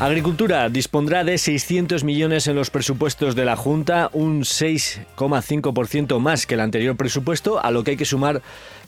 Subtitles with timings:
[0.00, 6.54] Agricultura dispondrá de 600 millones en los presupuestos de la Junta, un 6,5% más que
[6.54, 8.40] el anterior presupuesto, a lo que hay que sumar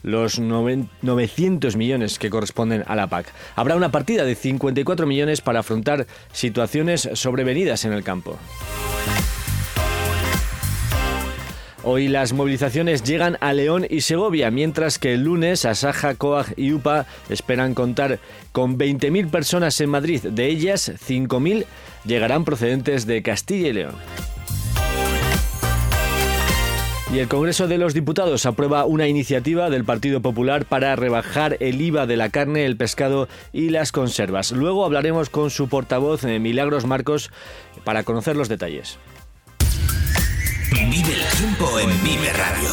[0.03, 3.27] los 900 millones que corresponden a la PAC.
[3.57, 8.39] Habrá una partida de 54 millones para afrontar situaciones sobrevenidas en el campo.
[11.85, 16.73] Hoy las movilizaciones llegan a León y Segovia, mientras que el lunes Asaja, Coag y
[16.73, 18.21] UPA esperan contar
[18.53, 20.23] con 20.000 personas en Madrid.
[20.23, 21.65] De ellas, 5.000
[22.05, 23.95] llegarán procedentes de Castilla y León.
[27.13, 31.81] Y el Congreso de los Diputados aprueba una iniciativa del Partido Popular para rebajar el
[31.81, 34.53] IVA de la carne, el pescado y las conservas.
[34.53, 37.31] Luego hablaremos con su portavoz, eh, Milagros Marcos,
[37.85, 38.99] para conocer los detalles.
[40.93, 42.69] Vive el tiempo en Vive Radio.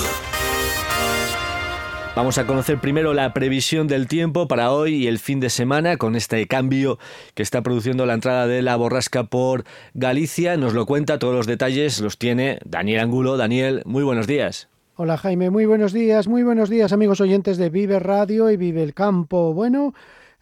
[2.17, 5.95] Vamos a conocer primero la previsión del tiempo para hoy y el fin de semana
[5.95, 6.99] con este cambio
[7.33, 10.57] que está produciendo la entrada de la borrasca por Galicia.
[10.57, 13.37] Nos lo cuenta, todos los detalles los tiene Daniel Angulo.
[13.37, 14.67] Daniel, muy buenos días.
[14.97, 18.83] Hola Jaime, muy buenos días, muy buenos días amigos oyentes de Vive Radio y Vive
[18.83, 19.53] el Campo.
[19.53, 19.93] Bueno,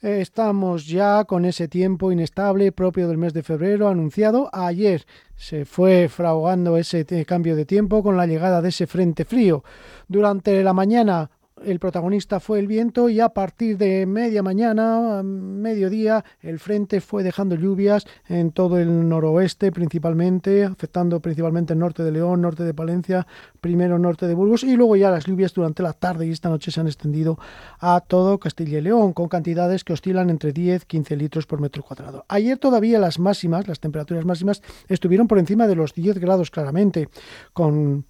[0.02, 5.06] estamos ya con ese tiempo inestable propio del mes de febrero anunciado ayer.
[5.35, 9.63] Se fue fraugando ese cambio de tiempo con la llegada de ese frente frío.
[10.08, 11.31] Durante la mañana
[11.67, 17.23] el protagonista fue el viento y a partir de media mañana, mediodía, el frente fue
[17.23, 22.73] dejando lluvias en todo el noroeste principalmente, afectando principalmente el norte de León, norte de
[22.73, 23.28] Palencia,
[23.59, 26.72] primero norte de Burgos y luego ya las lluvias durante la tarde y esta noche
[26.72, 27.38] se han extendido
[27.79, 31.84] a todo Castilla y León con cantidades que oscilan entre 10 15 litros por metro
[31.84, 32.23] cuadrado.
[32.29, 37.09] Ayer todavía las máximas, las temperaturas máximas estuvieron por encima de los 10 grados claramente,
[37.51, 38.05] con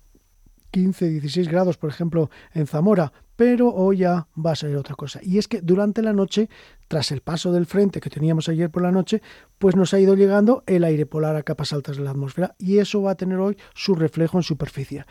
[0.69, 5.21] 15, 16 grados, por ejemplo, en Zamora, pero hoy ya va a ser otra cosa.
[5.23, 6.49] Y es que durante la noche,
[6.87, 9.21] tras el paso del frente que teníamos ayer por la noche,
[9.59, 12.79] pues nos ha ido llegando el aire polar a capas altas de la atmósfera y
[12.79, 15.05] eso va a tener hoy su reflejo en superficie.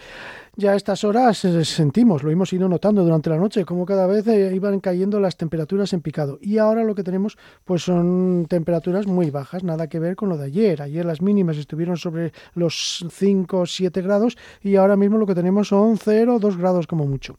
[0.56, 4.06] Ya a estas horas eh, sentimos, lo hemos ido notando durante la noche, como cada
[4.08, 6.38] vez eh, iban cayendo las temperaturas en picado.
[6.40, 10.36] Y ahora lo que tenemos pues son temperaturas muy bajas, nada que ver con lo
[10.36, 10.82] de ayer.
[10.82, 15.34] Ayer las mínimas estuvieron sobre los 5 o 7 grados y ahora mismo lo que
[15.34, 17.38] tenemos son 0 o 2 grados como mucho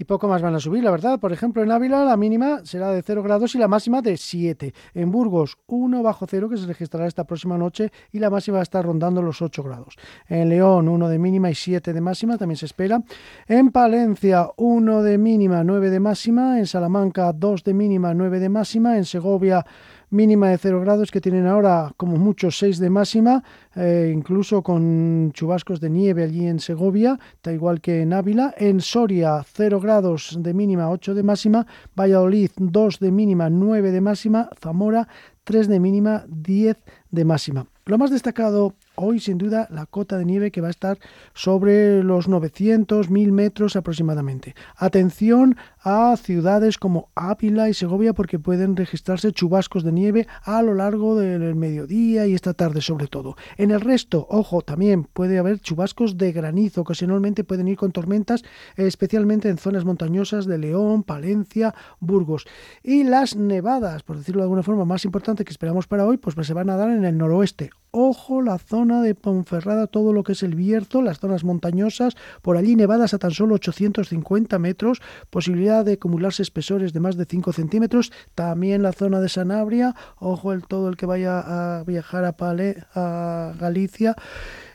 [0.00, 1.20] y poco más van a subir, la verdad.
[1.20, 4.72] Por ejemplo, en Ávila la mínima será de 0 grados y la máxima de 7.
[4.94, 8.60] En Burgos 1 bajo 0 que se registrará esta próxima noche y la máxima va
[8.60, 9.98] a estar rondando los 8 grados.
[10.26, 13.02] En León 1 de mínima y 7 de máxima también se espera.
[13.46, 16.58] En Palencia 1 de mínima, 9 de máxima.
[16.58, 18.96] En Salamanca 2 de mínima, 9 de máxima.
[18.96, 19.66] En Segovia
[20.10, 23.42] mínima de 0 grados que tienen ahora como mucho 6 de máxima,
[23.74, 28.54] eh, incluso con chubascos de nieve allí en Segovia, da igual que en Ávila.
[28.58, 31.66] En Soria 0 grados de mínima, 8 de máxima.
[31.96, 34.50] Valladolid 2 de mínima, 9 de máxima.
[34.60, 35.08] Zamora
[35.44, 36.76] 3 de mínima, 10
[37.10, 37.66] de máxima.
[37.86, 40.98] Lo más destacado hoy, sin duda, la cota de nieve que va a estar
[41.34, 44.54] sobre los 900, 1000 metros aproximadamente.
[44.76, 50.74] Atención a ciudades como Ávila y Segovia porque pueden registrarse chubascos de nieve a lo
[50.74, 53.36] largo del mediodía y esta tarde sobre todo.
[53.56, 58.42] En el resto, ojo, también puede haber chubascos de granizo, ocasionalmente pueden ir con tormentas,
[58.76, 62.46] especialmente en zonas montañosas de León, Palencia, Burgos.
[62.82, 66.36] Y las nevadas, por decirlo de alguna forma, más importante que esperamos para hoy, pues
[66.46, 67.70] se van a dar en el noroeste.
[67.92, 72.56] Ojo, la zona de Ponferrada, todo lo que es el Bierzo, las zonas montañosas, por
[72.56, 77.52] allí nevadas a tan solo 850 metros, posibilidad de acumularse espesores de más de 5
[77.52, 81.40] centímetros, también la zona de Sanabria, ojo el todo el que vaya
[81.78, 84.16] a viajar a, Pale, a Galicia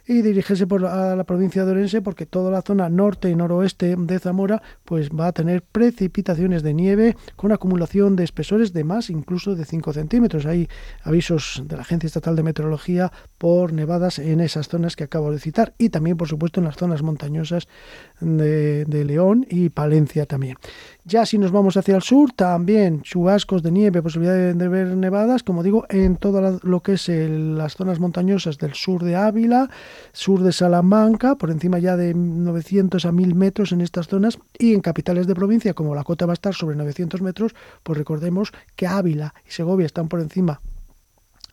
[0.08, 3.96] y dirigirse por a la provincia de Orense porque toda la zona norte y noroeste
[3.98, 9.10] de Zamora pues va a tener precipitaciones de nieve con acumulación de espesores de más
[9.10, 10.46] incluso de 5 centímetros.
[10.46, 10.70] Hay
[11.04, 15.40] avisos de la Agencia Estatal de Meteorología por nevadas en esas zonas que acabo de
[15.40, 17.68] citar y también por supuesto en las zonas montañosas
[18.20, 20.58] de, de León y Palencia también.
[21.08, 25.44] Ya si nos vamos hacia el sur, también chubascos de nieve, posibilidad de, ver nevadas,
[25.44, 29.70] como digo, en todo lo que es las zonas montañosas del sur de Ávila,
[30.14, 34.74] sur de Salamanca, por encima ya de 900 a 1000 metros en estas zonas, y
[34.74, 37.54] en capitales de provincia, como la cota va a estar sobre 900 metros,
[37.84, 40.60] pues recordemos que Ávila y Segovia están por encima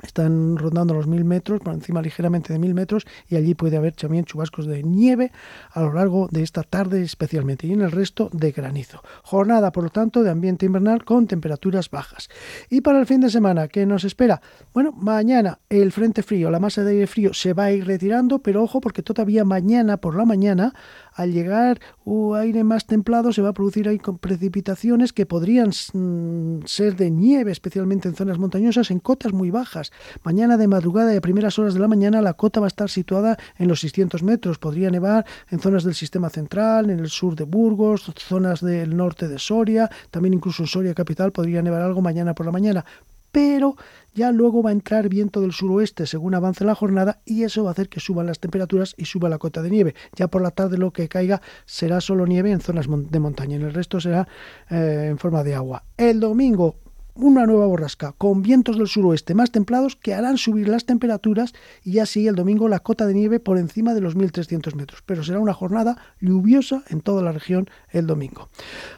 [0.03, 3.95] están rondando los mil metros, por encima ligeramente de mil metros, y allí puede haber
[3.95, 5.33] también chubascos de nieve
[5.71, 9.03] a lo largo de esta tarde especialmente, y en el resto de granizo.
[9.23, 12.29] Jornada, por lo tanto, de ambiente invernal con temperaturas bajas.
[12.69, 14.41] Y para el fin de semana, ¿qué nos espera?
[14.75, 18.41] Bueno, mañana el frente frío, la masa de aire frío se va a ir retirando,
[18.41, 20.75] pero ojo porque todavía mañana por la mañana
[21.15, 25.71] al llegar un aire más templado se va a producir ahí con precipitaciones que podrían
[25.93, 29.93] mm, ser de nieve, especialmente en zonas montañosas, en cotas muy bajas.
[30.23, 32.91] Mañana de madrugada y a primeras horas de la mañana la cota va a estar
[32.91, 34.59] situada en los 600 metros.
[34.59, 39.29] Podría nevar en zonas del sistema central, en el sur de Burgos, zonas del norte
[39.29, 42.85] de Soria, también incluso en Soria capital podría nevar algo mañana por la mañana.
[43.33, 43.77] Pero
[44.15, 47.71] ya luego va a entrar viento del suroeste según avance la jornada y eso va
[47.71, 49.95] a hacer que suban las temperaturas y suba la cota de nieve.
[50.15, 53.63] Ya por la tarde lo que caiga será solo nieve en zonas de montaña, en
[53.63, 54.29] el resto será
[54.71, 55.85] eh, en forma de agua.
[55.97, 56.77] El domingo
[57.15, 61.53] una nueva borrasca con vientos del suroeste más templados que harán subir las temperaturas
[61.85, 65.03] y así el domingo la cota de nieve por encima de los 1.300 metros.
[65.05, 68.49] Pero será una jornada lluviosa en toda la región el domingo.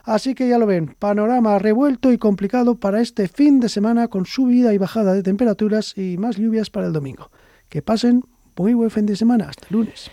[0.04, 4.26] Así que ya lo ven, panorama revuelto y complicado para este fin de semana con
[4.26, 7.30] subida y bajada de temperaturas y más lluvias para el domingo.
[7.68, 8.22] Que pasen
[8.56, 9.48] muy buen fin de semana.
[9.48, 10.10] Hasta lunes.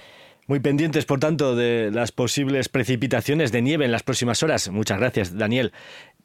[0.48, 4.69] Muy pendientes, por tanto, de las posibles precipitaciones de nieve en las próximas horas.
[4.69, 5.71] Muchas gracias, Daniel.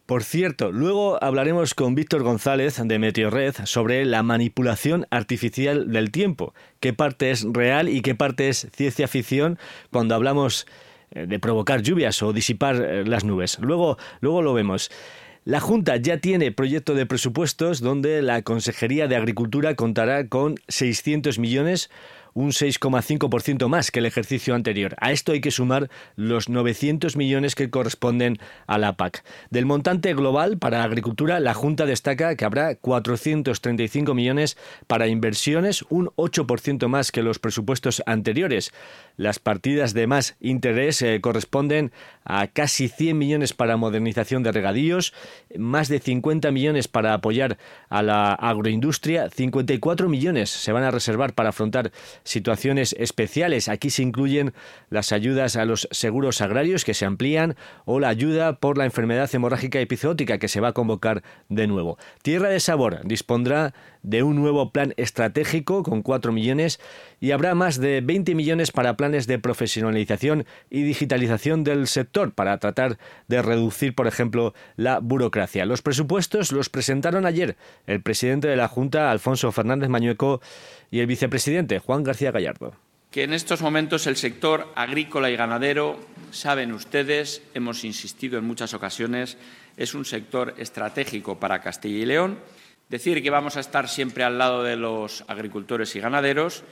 [0.06, 6.54] Por cierto, luego hablaremos con Víctor González de Meteorred sobre la manipulación artificial del tiempo,
[6.78, 9.58] qué parte es real y qué parte es ciencia ficción
[9.90, 10.68] cuando hablamos
[11.10, 13.58] eh, de provocar lluvias o disipar eh, las nubes.
[13.58, 14.92] Luego, luego lo vemos.
[15.44, 21.40] La Junta ya tiene proyecto de presupuestos donde la Consejería de Agricultura contará con 600
[21.40, 21.90] millones
[22.36, 24.94] un 6,5% más que el ejercicio anterior.
[25.00, 29.24] A esto hay que sumar los 900 millones que corresponden a la PAC.
[29.50, 36.10] Del montante global para agricultura, la Junta destaca que habrá 435 millones para inversiones, un
[36.16, 38.70] 8% más que los presupuestos anteriores.
[39.16, 41.90] Las partidas de más interés eh, corresponden
[42.22, 45.14] a casi 100 millones para modernización de regadíos,
[45.56, 47.56] más de 50 millones para apoyar
[47.88, 51.92] a la agroindustria, 54 millones se van a reservar para afrontar
[52.26, 53.68] situaciones especiales.
[53.68, 54.52] Aquí se incluyen
[54.90, 59.34] las ayudas a los seguros agrarios que se amplían o la ayuda por la enfermedad
[59.34, 61.98] hemorrágica epizootica que se va a convocar de nuevo.
[62.22, 66.80] Tierra de Sabor dispondrá de un nuevo plan estratégico con 4 millones
[67.20, 72.58] y habrá más de 20 millones para planes de profesionalización y digitalización del sector para
[72.58, 72.98] tratar
[73.28, 75.66] de reducir, por ejemplo, la burocracia.
[75.66, 77.56] Los presupuestos los presentaron ayer
[77.86, 80.40] el presidente de la Junta, Alfonso Fernández Mañueco,
[80.90, 82.74] y el vicepresidente, Juan García Gallardo.
[83.10, 85.98] Que en estos momentos el sector agrícola y ganadero,
[86.32, 89.38] saben ustedes, hemos insistido en muchas ocasiones,
[89.76, 92.38] es un sector estratégico para Castilla y León
[92.88, 96.62] Decir que vamos a estar siempre al lado de los agricultores y ganaderos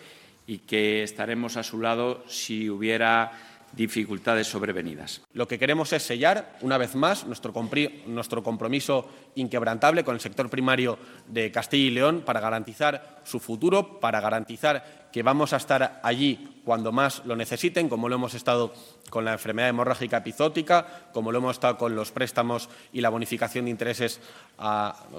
[0.47, 3.33] y que estaremos a su lado si hubiera
[3.77, 5.23] dificultades sobrevenidas.
[5.33, 10.99] Lo que queremos es sellar, una vez más, nuestro, compromiso inquebrantable con el sector primario
[11.29, 16.61] de Castilla y León para garantizar su futuro, para garantizar que vamos a estar allí
[16.65, 18.75] cuando más lo necesiten, como lo hemos estado
[19.11, 23.67] con la enfermedad hemorrágica epizótica, como lo hemos estado con los préstamos y la bonificación
[23.67, 24.21] de intereses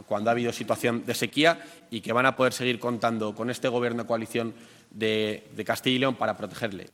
[0.08, 1.60] cuando ha habido situación de sequía
[1.92, 4.54] y que van a poder seguir contando con este Gobierno de coalición
[4.92, 6.90] de Castilla y León para protegerle.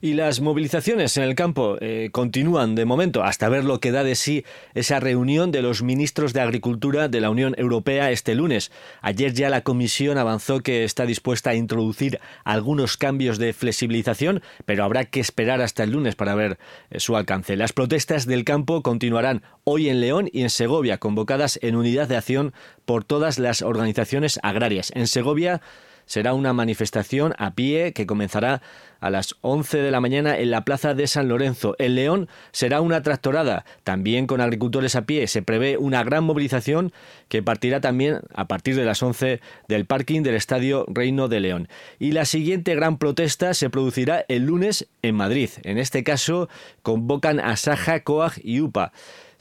[0.00, 4.04] Y las movilizaciones en el campo eh, continúan de momento hasta ver lo que da
[4.04, 4.44] de sí
[4.74, 8.70] esa reunión de los ministros de Agricultura de la Unión Europea este lunes.
[9.00, 14.84] Ayer ya la Comisión avanzó que está dispuesta a introducir algunos cambios de flexibilización, pero
[14.84, 16.58] habrá que esperar hasta el lunes para ver
[16.90, 17.56] eh, su alcance.
[17.56, 22.16] Las protestas del campo continuarán hoy en León y en Segovia, convocadas en unidad de
[22.16, 22.52] acción
[22.84, 24.92] por todas las organizaciones agrarias.
[24.94, 25.62] En Segovia
[26.06, 28.62] será una manifestación a pie que comenzará
[29.00, 31.76] a las 11 de la mañana en la plaza de San Lorenzo.
[31.78, 35.26] El León será una tractorada, también con agricultores a pie.
[35.26, 36.90] Se prevé una gran movilización
[37.28, 41.68] que partirá también a partir de las 11 del parking del Estadio Reino de León.
[41.98, 45.50] Y la siguiente gran protesta se producirá el lunes en Madrid.
[45.64, 46.48] En este caso,
[46.82, 48.92] convocan a Saja, Coag y UPA.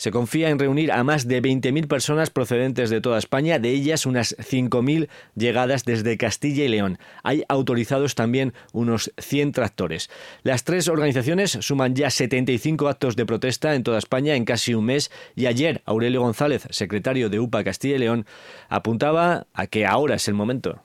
[0.03, 4.05] Se confía en reunir a más de 20.000 personas procedentes de toda España, de ellas
[4.05, 6.99] unas 5.000 llegadas desde Castilla y León.
[7.23, 10.09] Hay autorizados también unos 100 tractores.
[10.41, 14.83] Las tres organizaciones suman ya 75 actos de protesta en toda España en casi un
[14.83, 18.25] mes y ayer Aurelio González, secretario de UPA Castilla y León,
[18.67, 20.81] apuntaba a que ahora es el momento.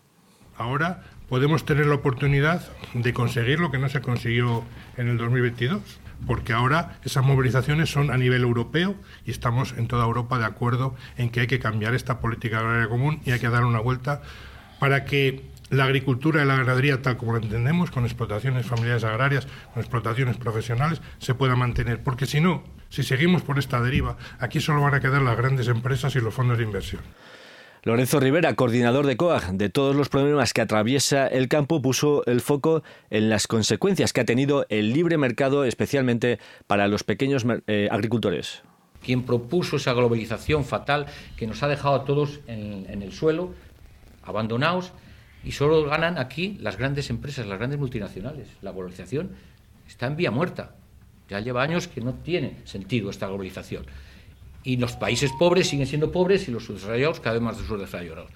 [0.57, 4.63] Ahora podemos tener la oportunidad de conseguir lo que no se consiguió
[4.97, 5.83] en el 2022
[6.27, 10.95] porque ahora esas movilizaciones son a nivel europeo y estamos en toda Europa de acuerdo
[11.17, 14.23] en que hay que cambiar esta política agraria común y hay que dar una vuelta
[14.79, 19.47] para que la agricultura y la ganadería, tal como la entendemos, con explotaciones familiares agrarias,
[19.75, 22.03] con explotaciones profesionales, se pueda mantener.
[22.03, 25.69] Porque si no, si seguimos por esta deriva, aquí solo van a quedar las grandes
[25.69, 27.03] empresas y los fondos de inversión.
[27.85, 32.41] Lorenzo Rivera, coordinador de COAG, de todos los problemas que atraviesa el campo, puso el
[32.41, 37.89] foco en las consecuencias que ha tenido el libre mercado, especialmente para los pequeños eh,
[37.91, 38.63] agricultores.
[39.03, 41.07] Quien propuso esa globalización fatal
[41.37, 43.55] que nos ha dejado a todos en, en el suelo,
[44.25, 44.93] abandonados,
[45.45, 48.49] y solo ganan aquí las grandes empresas, las grandes multinacionales.
[48.61, 49.31] La globalización
[49.87, 50.75] está en vía muerta.
[51.29, 53.87] Ya lleva años que no tiene sentido esta globalización
[54.65, 58.31] y los países pobres siguen siendo pobres y los subdesarrollados cada vez más subdesarrollados.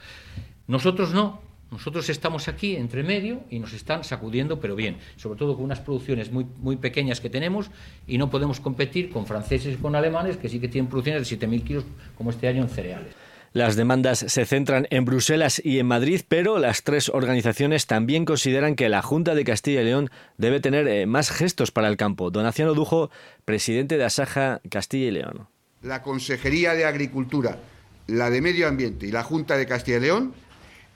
[0.67, 1.41] Nosotros no,
[1.73, 5.81] nosotros estamos aquí entre medio y nos están sacudiendo, pero bien, sobre todo con unas
[5.81, 7.71] producciones muy, muy pequeñas que tenemos
[8.07, 11.39] y no podemos competir con franceses y con alemanes que sí que tienen producciones de
[11.39, 11.85] 7.000 kilos
[12.17, 13.15] como este año en cereales.
[13.55, 18.77] Las demandas se centran en Bruselas y en Madrid, pero las tres organizaciones también consideran
[18.77, 22.31] que la Junta de Castilla y León debe tener eh, más gestos para el campo.
[22.31, 23.11] Donaciano Dujo,
[23.45, 25.49] presidente de Asaja Castilla y León
[25.83, 27.59] la Consejería de Agricultura,
[28.07, 30.35] la de Medio Ambiente y la Junta de Castilla y León,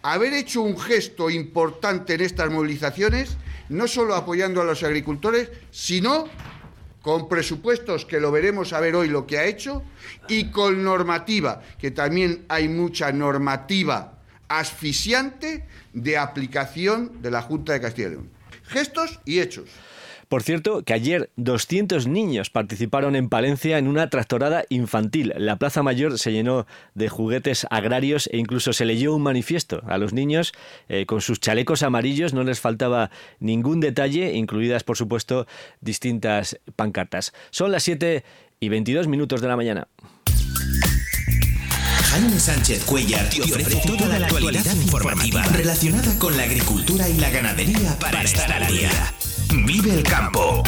[0.02, 3.36] haber hecho un gesto importante en estas movilizaciones,
[3.68, 6.28] no solo apoyando a los agricultores, sino
[7.02, 9.82] con presupuestos, que lo veremos a ver hoy lo que ha hecho,
[10.28, 17.80] y con normativa, que también hay mucha normativa asfixiante de aplicación de la Junta de
[17.80, 18.30] Castilla y León.
[18.64, 19.68] Gestos y hechos.
[20.28, 25.32] Por cierto, que ayer 200 niños participaron en Palencia en una tractorada infantil.
[25.36, 29.82] La Plaza Mayor se llenó de juguetes agrarios e incluso se leyó un manifiesto.
[29.86, 30.52] A los niños,
[30.88, 35.46] eh, con sus chalecos amarillos, no les faltaba ningún detalle, incluidas, por supuesto,
[35.80, 37.32] distintas pancartas.
[37.50, 38.24] Son las 7
[38.58, 39.86] y 22 minutos de la mañana.
[42.10, 47.30] Jaime Sánchez Cuellar te ofrece toda la actualidad informativa relacionada con la agricultura y la
[47.30, 48.90] ganadería para estar al día.
[49.64, 50.62] Vive el campo.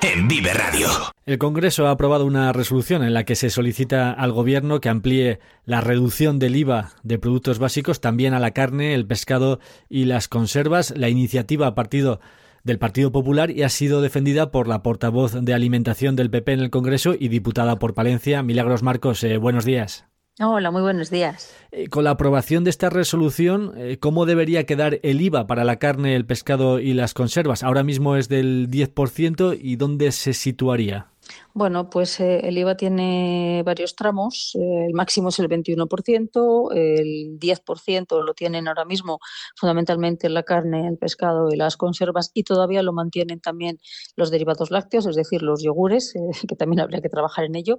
[0.00, 0.88] En Vive Radio.
[1.26, 5.40] El Congreso ha aprobado una resolución en la que se solicita al Gobierno que amplíe
[5.64, 10.28] la reducción del IVA de productos básicos también a la carne, el pescado y las
[10.28, 10.94] conservas.
[10.96, 12.20] La iniciativa ha partido
[12.62, 16.60] del Partido Popular y ha sido defendida por la portavoz de alimentación del PP en
[16.60, 19.24] el Congreso y diputada por Palencia, Milagros Marcos.
[19.24, 20.11] Eh, buenos días.
[20.40, 21.54] Hola, muy buenos días.
[21.72, 25.76] Eh, con la aprobación de esta resolución, eh, ¿cómo debería quedar el IVA para la
[25.76, 27.62] carne, el pescado y las conservas?
[27.62, 31.11] Ahora mismo es del 10% y ¿dónde se situaría?
[31.54, 34.56] Bueno, pues eh, el IVA tiene varios tramos.
[34.58, 39.20] Eh, el máximo es el 21%, el 10% lo tienen ahora mismo
[39.56, 43.78] fundamentalmente la carne, el pescado y las conservas y todavía lo mantienen también
[44.16, 47.78] los derivados lácteos, es decir, los yogures, eh, que también habría que trabajar en ello.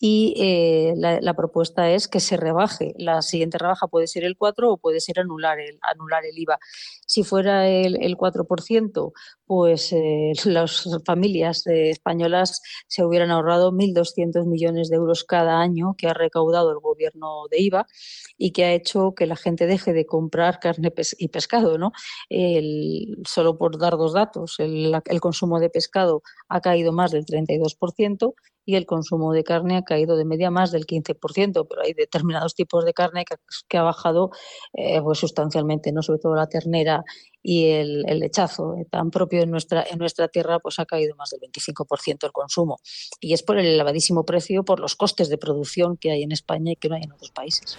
[0.00, 0.34] Y
[0.96, 2.92] la, propuesta es que se rebaje.
[2.98, 6.58] La siguiente rebaja puede ser el 4 o puede ser anular el, anular el IVA.
[7.12, 9.12] Si fuera el, el 4%,
[9.44, 9.94] pues
[10.46, 16.70] las familias españolas se hubieran ahorrado 1.200 millones de euros cada año que ha recaudado
[16.70, 17.86] el gobierno de IVA
[18.38, 21.76] y que ha hecho que la gente deje de comprar carne y pescado.
[21.76, 21.92] ¿no?
[23.26, 28.32] solo por dar dos datos, el consumo de pescado ha caído más del 32%
[28.64, 32.54] y el consumo de carne ha caído de media más del 15%, pero hay determinados
[32.54, 33.24] tipos de carne
[33.68, 34.30] que, ha bajado
[34.74, 37.04] eh, pues sustancialmente, no sobre todo la ternera
[37.42, 41.30] y el, lechazo, eh, tan propio en nuestra, en nuestra tierra, pues ha caído más
[41.30, 42.78] del 25% el consumo.
[43.20, 46.72] Y es por el elevadísimo precio, por los costes de producción que hay en España
[46.72, 47.76] y que no hay en otros países.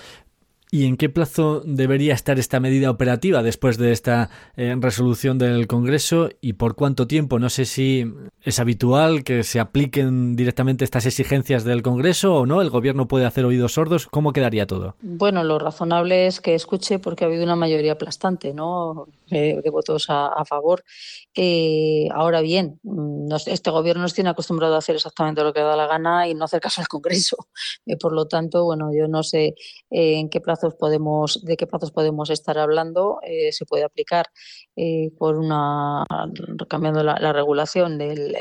[0.73, 5.67] ¿Y en qué plazo debería estar esta medida operativa después de esta eh, resolución del
[5.67, 7.37] Congreso y por cuánto tiempo?
[7.37, 8.11] No sé si
[8.41, 12.59] es habitual que se apliquen directamente estas exigencias del Congreso o no.
[12.59, 14.07] ¿El Gobierno puede hacer oídos sordos?
[14.07, 14.95] ¿Cómo quedaría todo?
[15.03, 19.05] Bueno, lo razonable es que escuche porque ha habido una mayoría aplastante ¿no?
[19.29, 20.83] Eh, de votos a, favor.
[21.35, 25.75] Eh, ahora bien, mm, este Gobierno nos tiene acostumbrado a hacer exactamente lo que da
[25.75, 27.37] la gana y no hacer caso al Congreso.
[28.01, 29.53] por lo tanto, bueno, yo no sé
[29.91, 34.27] en qué plazo de qué plazos podemos estar hablando, eh, se puede aplicar
[34.75, 36.03] eh, por una
[36.67, 38.35] cambiando la, regulación del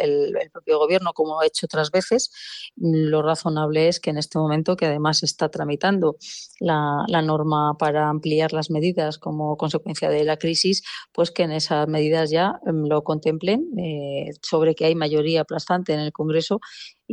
[0.52, 2.30] propio gobierno, como ha hecho otras veces.
[2.76, 6.16] Lo razonable es que en este momento, que además está tramitando
[6.60, 11.86] la, norma para ampliar las medidas como consecuencia de la crisis, pues que en esas
[11.88, 16.60] medidas ya em, lo contemplen eh, sobre que hay mayoría aplastante en el Congreso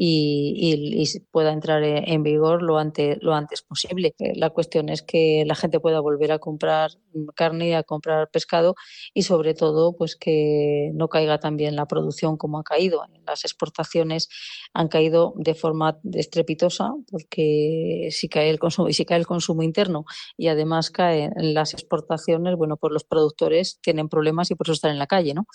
[0.02, 4.16] y, pueda entrar en vigor lo antes, lo antes posible.
[4.20, 6.92] Eh, la cuestión es que la gente pueda volver a comprar
[7.36, 8.76] carne, a comprar pescado
[9.14, 13.04] y sobre todo pues que no caiga también la producción como ha caído.
[13.28, 14.30] Las exportaciones
[14.74, 20.06] han caído de forma estrepitosa porque si cae el consumo si cae el consumo interno
[20.38, 24.92] y además caen las exportaciones, bueno, pues los productores tienen problemas y por eso están
[24.92, 25.46] en la calle, ¿no?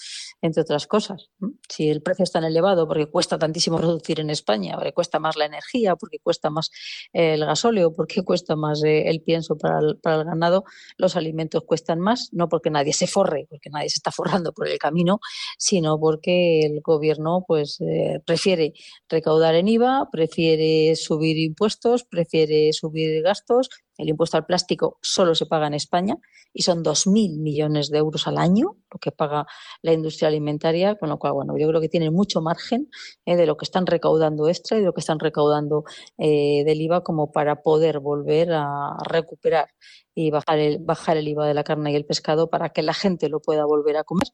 [0.43, 1.31] Entre otras cosas.
[1.71, 5.47] Si el precio es tan elevado porque cuesta tantísimo producir en España, cuesta más la
[5.47, 6.71] energía, porque cuesta más
[7.13, 10.65] el gasóleo, porque cuesta más eh, el pienso para el, para el ganado,
[10.97, 14.69] los alimentos cuestan más, no porque nadie se forre, porque nadie se está forrando por
[14.69, 15.21] el camino,
[15.59, 18.73] sino porque el gobierno pues eh, prefiere
[19.09, 25.47] recaudar en IVA, prefiere subir impuestos, prefiere subir gastos, el impuesto al plástico solo se
[25.47, 26.17] paga en España
[26.53, 29.47] y son 2.000 millones de euros al año lo que paga
[29.83, 32.89] la industria alimentaria, con lo cual, bueno, yo creo que tienen mucho margen
[33.27, 35.85] eh, de lo que están recaudando extra y de lo que están recaudando
[36.17, 39.69] eh, del IVA como para poder volver a recuperar
[40.15, 42.95] y bajar el, bajar el IVA de la carne y el pescado para que la
[42.95, 44.29] gente lo pueda volver a comer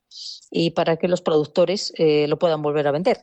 [0.50, 3.18] y para que los productores eh, lo puedan volver a vender.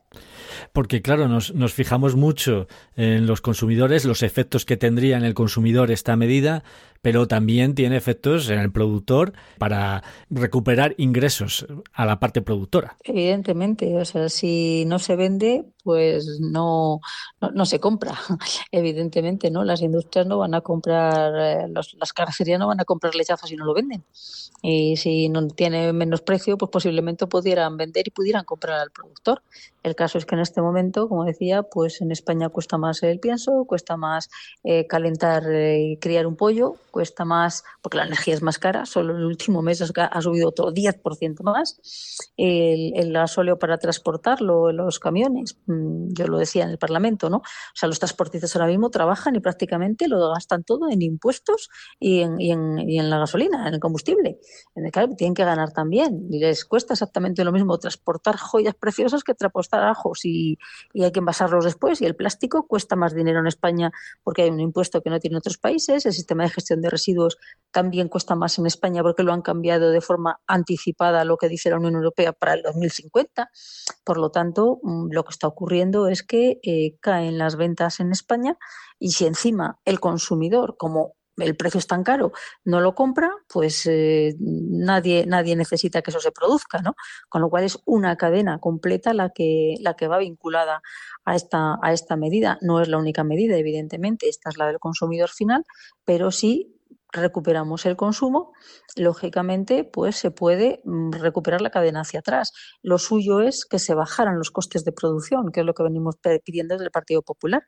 [0.73, 5.33] Porque claro, nos, nos fijamos mucho en los consumidores, los efectos que tendría en el
[5.33, 6.63] consumidor esta medida,
[7.01, 12.97] pero también tiene efectos en el productor para recuperar ingresos a la parte productora.
[13.03, 16.99] Evidentemente, o sea, si no se vende, pues no,
[17.39, 18.13] no, se compra.
[18.71, 19.63] Evidentemente, ¿no?
[19.63, 23.55] Las industrias no van a comprar, eh, las carnicerías no van a comprar lechazos si
[23.55, 24.03] no lo venden.
[24.61, 29.41] Y si no tiene menos precio, pues posiblemente pudieran vender y pudieran comprar al productor.
[29.87, 33.21] El caso es que en este momento, como decía, pues en España cuesta más el
[33.21, 34.29] pienso, cuesta más
[34.65, 39.13] eh, calentar y criar un pollo, cuesta más, porque la energía es más cara, solo
[39.13, 41.79] en el último mes ha subido otro 10% más.
[42.35, 47.37] El, el gasóleo para transportarlo, los camiones, mm, yo lo decía en el Parlamento, ¿no?
[47.37, 52.19] O sea, los transportistas ahora mismo trabajan y prácticamente lo gastan todo en impuestos y
[52.19, 54.39] en, la gasolina, en el combustible.
[54.75, 56.27] En el tienen que ganar también.
[56.29, 60.57] Y les cuesta exactamente lo mismo transportar joyas preciosas que transportar ajos y,
[60.95, 62.01] hay que envasarlos después.
[62.01, 63.91] Y el plástico cuesta más dinero en España
[64.23, 66.05] porque hay un impuesto que no tiene otros países.
[66.05, 67.37] El sistema de gestión de residuos
[67.71, 71.49] también cuesta más en España porque lo han cambiado de forma anticipada a lo que
[71.49, 73.49] dice la Unión Europea para el 2050.
[74.03, 78.11] Por lo tanto, mm, lo que está ocurriendo es que eh, caen las ventas en
[78.11, 78.57] España
[78.99, 82.31] y si encima el consumidor, como el precio es tan caro,
[82.65, 86.95] no lo compra, pues eh, nadie, nadie necesita que eso se produzca, ¿no?
[87.29, 90.81] Con lo cual es una cadena completa la que, la que va vinculada
[91.25, 92.57] a esta, a esta medida.
[92.61, 95.63] No es la única medida, evidentemente, esta es la del consumidor final,
[96.05, 96.76] pero sí
[97.17, 98.53] recuperamos el consumo,
[98.95, 102.53] lógicamente, pues se puede mm, recuperar la cadena hacia atrás.
[102.81, 106.15] Lo suyo es que se bajaran los costes de producción, que es lo que venimos
[106.43, 107.63] pidiendo desde el Partido Popular.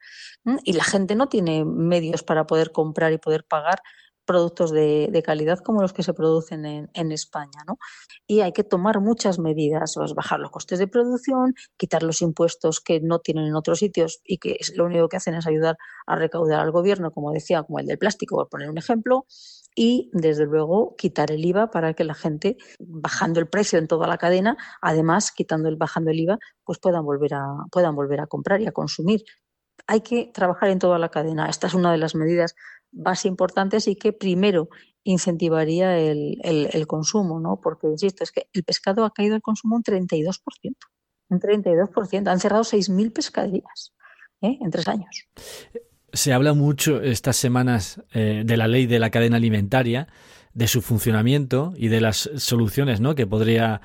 [0.63, 3.81] Y la gente no tiene medios para poder comprar y poder pagar
[4.29, 6.63] productos de, calidad como los que se producen
[6.93, 7.63] en, España.
[7.67, 7.79] ¿no?
[8.27, 12.79] Y hay que tomar muchas medidas, pues bajar los costes de producción, quitar los impuestos
[12.79, 16.15] que no tienen en otros sitios y que lo único que hacen es ayudar a
[16.15, 19.25] recaudar al gobierno, como decía, como el del plástico, por poner un ejemplo,
[19.75, 24.05] y desde luego quitar el IVA para que la gente, bajando el precio en toda
[24.05, 28.27] la cadena, además quitando el bajando el IVA, pues puedan volver a, puedan volver a
[28.27, 29.23] comprar y a consumir.
[29.87, 31.49] Hay que trabajar en toda la cadena.
[31.49, 32.55] Esta es una de las medidas
[32.91, 34.69] más importantes y que primero
[35.03, 37.59] incentivaría el, consumo, ¿no?
[37.61, 40.39] Porque, insisto, es que el pescado ha caído el consumo un 32%.
[41.29, 42.27] Un 32%.
[42.27, 43.93] Han cerrado 6.000 pescaderías
[44.41, 44.57] ¿eh?
[44.59, 45.27] en tres años.
[46.11, 50.07] Se habla mucho estas semanas eh, de la ley de la cadena alimentaria,
[50.53, 53.13] de su funcionamiento y de las soluciones ¿no?
[53.13, 53.81] que podría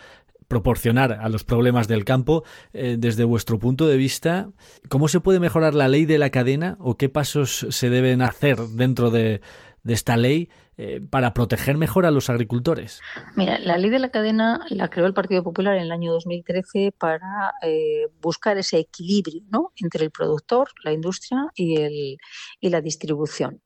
[0.48, 2.44] proporcionar a los problemas del campo.
[2.72, 4.50] Eh, desde vuestro punto de vista,
[4.88, 8.58] ¿cómo se puede mejorar la ley de la cadena o qué pasos se deben hacer
[8.58, 9.40] dentro de,
[9.86, 13.00] esta ley eh, para proteger mejor a los agricultores?
[13.36, 16.92] Mira, la ley de la cadena la creó el Partido Popular en el año 2013
[16.96, 19.72] para eh, buscar ese equilibrio ¿no?
[19.76, 22.16] entre el productor, la industria y, el,
[22.60, 23.60] y la distribución.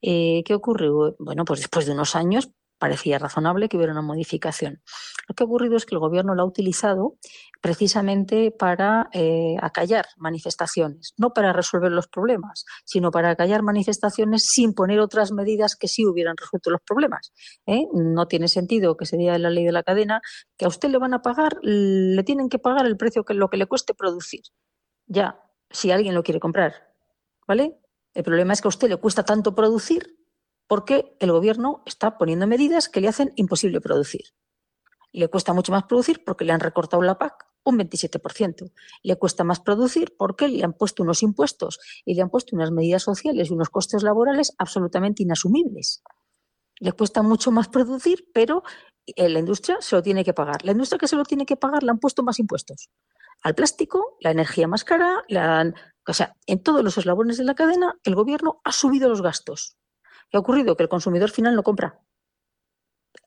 [0.00, 1.16] ¿Qué ocurrió?
[1.18, 2.50] Bueno, pues después de unos años
[2.84, 4.82] parecía razonable que hubiera una modificación.
[5.26, 7.16] Lo que ha ocurrido es que el Gobierno lo ha utilizado
[7.62, 14.74] precisamente para eh, acallar manifestaciones, no para resolver los problemas, sino para acallar manifestaciones sin
[14.74, 17.32] poner otras medidas que sí hubieran resuelto los problemas.
[17.64, 17.86] ¿eh?
[17.94, 20.20] No tiene sentido que se diga la ley de la cadena
[20.58, 23.48] que a usted le van a pagar, le tienen que pagar el precio que lo
[23.48, 24.42] que le cueste producir.
[25.06, 26.92] Ya, si alguien lo quiere comprar,
[27.48, 27.78] ¿vale?
[28.12, 30.18] El problema es que a usted le cuesta tanto producir
[30.66, 34.22] porque el gobierno está poniendo medidas que le hacen imposible producir.
[35.12, 38.72] Le cuesta mucho más producir porque le han recortado la PAC un 27%.
[39.02, 42.70] Le cuesta más producir porque le han puesto unos impuestos y le han puesto unas
[42.70, 46.02] medidas sociales y unos costes laborales absolutamente inasumibles.
[46.80, 48.62] Le cuesta mucho más producir, pero
[49.06, 50.64] eh, la industria se lo tiene que pagar.
[50.64, 52.90] La industria que se lo tiene que pagar le han puesto más impuestos.
[53.42, 55.24] Al plástico, la energía más cara,
[56.06, 59.76] o sea, en todos los eslabones de la cadena, el gobierno ha subido los gastos.
[60.34, 60.76] ¿Qué ha ocurrido?
[60.76, 62.00] Que el consumidor final no compra.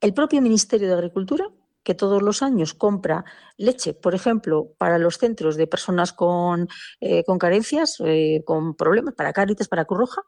[0.01, 1.47] El propio Ministerio de Agricultura,
[1.81, 3.23] que todos los años compra
[3.55, 6.67] leche, por ejemplo, para los centros de personas con,
[6.99, 10.23] eh, con carencias, eh, con problemas, para Cáritas, para Cruz Roja,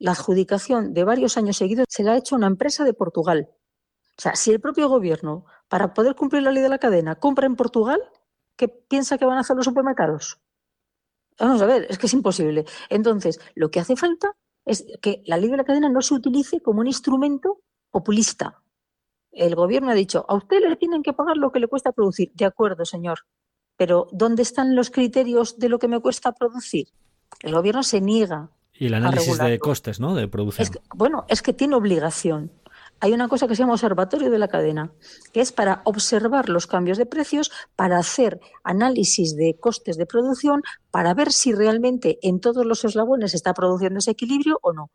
[0.00, 3.48] la adjudicación de varios años seguidos se la ha hecho una empresa de Portugal.
[4.18, 7.46] O sea, si el propio gobierno, para poder cumplir la ley de la cadena, compra
[7.46, 8.00] en Portugal,
[8.56, 10.40] ¿qué piensa que van a hacer los supermercados?
[11.38, 12.64] Vamos a ver, es que es imposible.
[12.88, 14.34] Entonces, lo que hace falta
[14.66, 18.60] es que la ley de la cadena no se utilice como un instrumento populista.
[19.30, 22.32] El gobierno ha dicho, a usted le tienen que pagar lo que le cuesta producir.
[22.34, 23.20] De acuerdo, señor.
[23.76, 26.88] Pero ¿dónde están los criterios de lo que me cuesta producir?
[27.40, 28.50] El gobierno se niega.
[28.72, 30.14] Y el análisis de costes, ¿no?
[30.14, 30.68] De producción.
[30.94, 32.50] bueno, es que tiene obligación
[33.00, 34.92] hay una cosa que se llama observatorio de la cadena,
[35.32, 40.62] que es para observar los cambios de precios, para hacer análisis de costes de producción,
[40.90, 44.90] para ver si realmente en todos los eslabones está produciendo ese equilibrio o no.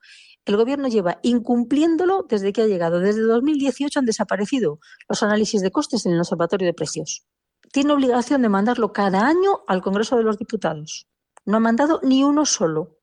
[0.45, 2.99] El gobierno lleva incumpliéndolo desde que ha llegado.
[2.99, 7.23] Desde 2018 han desaparecido los análisis de costes en el observatorio de precios.
[7.71, 11.07] Tiene obligación de mandarlo cada año al Congreso de los Diputados.
[11.45, 12.97] No ha mandado ni uno solo.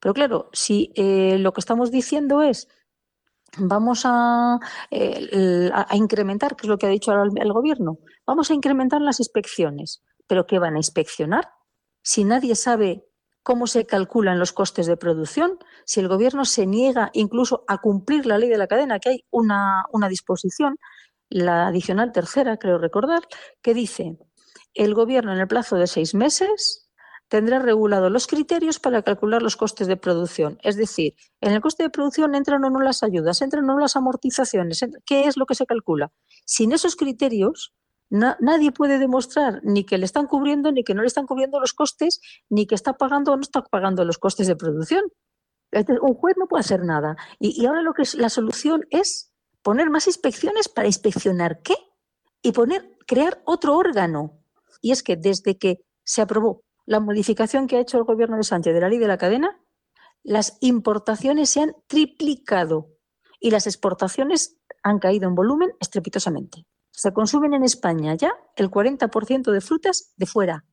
[0.00, 2.68] Pero claro, si eh, lo que estamos diciendo es
[3.58, 4.58] vamos a,
[4.90, 9.00] eh, a, incrementar, que es lo que ha dicho el, el gobierno, vamos a incrementar
[9.00, 10.02] las inspecciones.
[10.26, 11.50] ¿Pero qué van a inspeccionar?
[12.02, 13.04] Si nadie sabe
[13.42, 18.26] cómo se calculan los costes de producción, si el gobierno se niega incluso a cumplir
[18.26, 20.78] la ley de la cadena, que hay una, una disposición,
[21.28, 23.22] la adicional tercera, creo recordar,
[23.60, 24.18] que dice
[24.72, 26.83] el gobierno en el plazo de seis meses
[27.28, 30.58] tendrá regulado los criterios para calcular los costes de producción.
[30.62, 33.78] Es decir, en el coste de producción entran o no las ayudas, entran o no
[33.78, 34.84] las amortizaciones.
[35.04, 36.12] ¿Qué es lo que se calcula?
[36.44, 37.74] Sin esos criterios,
[38.10, 41.72] nadie puede demostrar ni que le están cubriendo, ni que no le están cubriendo los
[41.72, 45.04] costes, ni que está pagando o no está pagando los costes de producción.
[46.02, 47.16] Un juez no puede hacer nada.
[47.40, 49.32] Y, y ahora lo que es la solución es
[49.62, 51.74] poner más inspecciones para inspeccionar qué
[52.42, 54.38] y poner crear otro órgano.
[54.80, 58.44] Y es que desde que se aprobó la modificación que ha hecho el gobierno de
[58.44, 59.60] Sánchez de la ley de la cadena,
[60.22, 62.90] las importaciones se han triplicado
[63.40, 66.66] y las exportaciones han caído en volumen estrepitosamente.
[66.90, 70.64] Se consumen en España ya el 40% de frutas de fuera.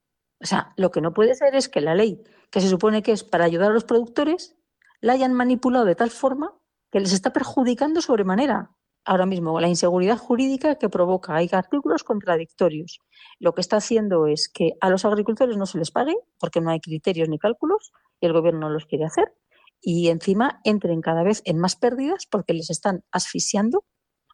[0.41, 3.11] O sea, lo que no puede ser es que la ley, que se supone que
[3.11, 4.55] es para ayudar a los productores,
[4.99, 6.57] la hayan manipulado de tal forma
[6.91, 8.71] que les está perjudicando sobremanera
[9.05, 11.35] ahora mismo la inseguridad jurídica que provoca.
[11.35, 12.99] Hay artículos contradictorios.
[13.39, 16.71] Lo que está haciendo es que a los agricultores no se les pague porque no
[16.71, 19.33] hay criterios ni cálculos y el gobierno no los quiere hacer.
[19.81, 23.85] Y encima entren cada vez en más pérdidas porque les están asfixiando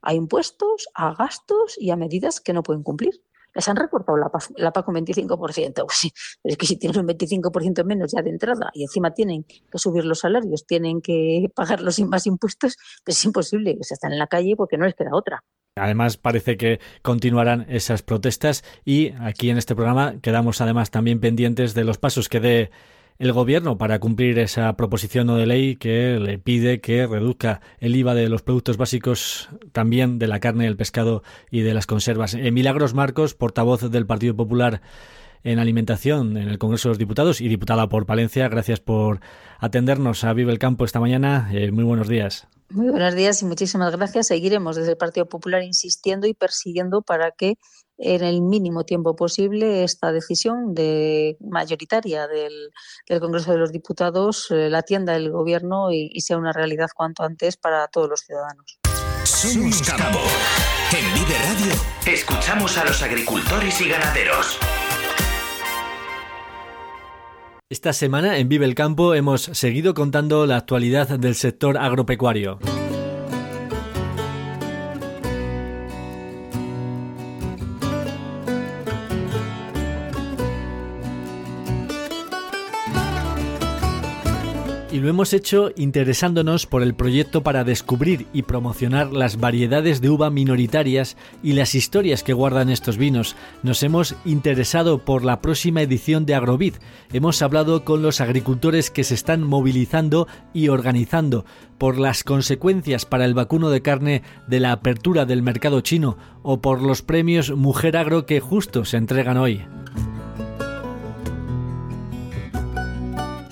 [0.02, 3.22] a impuestos, a gastos y a medidas que no pueden cumplir
[3.58, 5.74] les han recortado la, la PAC un 25%.
[5.86, 9.80] Pues es que si tienen un 25% menos ya de entrada y encima tienen que
[9.80, 13.76] subir los salarios, tienen que pagar los más impuestos, pues es imposible.
[13.82, 15.44] Se están en la calle porque no les queda otra.
[15.76, 21.74] Además, parece que continuarán esas protestas y aquí en este programa quedamos además también pendientes
[21.74, 22.72] de los pasos que dé
[23.20, 28.14] el gobierno para cumplir esa proposición de ley que le pide que reduzca el IVA
[28.14, 32.34] de los productos básicos, también de la carne, el pescado y de las conservas.
[32.36, 34.82] Eh, Milagros Marcos, portavoz del Partido Popular
[35.44, 39.20] en alimentación en el Congreso de los Diputados y diputada por Palencia, gracias por
[39.60, 41.50] atendernos a Vive el Campo esta mañana.
[41.52, 42.48] Eh, muy buenos días.
[42.70, 44.28] Muy buenos días y muchísimas gracias.
[44.28, 47.56] Seguiremos desde el Partido Popular insistiendo y persiguiendo para que
[47.98, 52.72] en el mínimo tiempo posible esta decisión de mayoritaria del,
[53.20, 57.24] Congreso de los Diputados eh, la atienda el Gobierno y, y, sea una realidad cuanto
[57.24, 58.80] antes para todos los ciudadanos.
[59.24, 60.20] Somos Campo.
[60.92, 61.74] En Vive Radio
[62.06, 64.60] escuchamos a los agricultores y ganaderos.
[67.70, 72.60] Esta semana en Vive el Campo hemos seguido contando la actualidad del sector agropecuario.
[84.98, 90.10] Y lo hemos hecho interesándonos por el proyecto para descubrir y promocionar las variedades de
[90.10, 93.36] uva minoritarias y las historias que guardan estos vinos.
[93.62, 96.74] Nos hemos interesado por la próxima edición de Agrovid.
[97.14, 101.46] Hemos hablado con los agricultores que se están movilizando y organizando
[101.78, 106.60] por las consecuencias para el vacuno de carne de la apertura del mercado chino o
[106.60, 109.62] por los premios Mujer Agro que justo se entregan hoy.